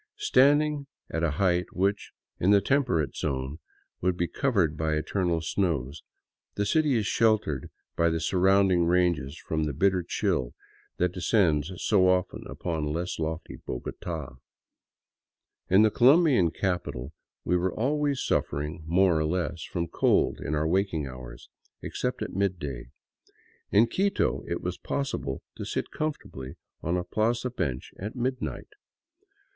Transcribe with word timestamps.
Standing 0.17 0.87
at 1.11 1.21
a 1.21 1.29
height 1.37 1.67
which, 1.73 2.11
in 2.39 2.49
the 2.49 2.59
temperate 2.59 3.15
zone, 3.15 3.59
would 4.01 4.17
be 4.17 4.27
covered 4.27 4.75
by 4.75 4.95
eternal 4.95 5.41
snows, 5.41 6.01
the 6.55 6.65
city 6.65 6.95
is 6.95 7.05
sheltered 7.05 7.69
by 7.95 8.09
the 8.09 8.19
surrounding 8.19 8.85
ranges 8.87 9.37
from 9.37 9.65
the 9.65 9.73
bitter 9.73 10.01
chill 10.01 10.55
that 10.97 11.11
descends 11.11 11.71
so 11.77 12.09
often 12.09 12.43
upon 12.49 12.87
less 12.87 13.19
lofty 13.19 13.57
Bogota. 13.63 14.37
In 15.69 15.83
the 15.83 15.91
Colombian 15.91 16.49
capital 16.49 17.13
we 17.45 17.55
were 17.55 17.71
always 17.71 18.23
suffering 18.23 18.83
more 18.87 19.15
or 19.19 19.25
less 19.25 19.61
from 19.61 19.85
cold 19.87 20.39
in 20.41 20.55
our 20.55 20.67
waking 20.67 21.05
hours, 21.05 21.47
except 21.83 22.23
at 22.23 22.33
midday; 22.33 22.87
in 23.69 23.85
Quito 23.85 24.43
it 24.47 24.61
was 24.63 24.79
possible 24.79 25.43
to 25.57 25.63
sit 25.63 25.91
comfortably 25.91 26.55
on 26.81 26.97
a 26.97 27.03
plaza 27.03 27.51
bench 27.51 27.91
at 27.99 28.15
midnight. 28.15 28.69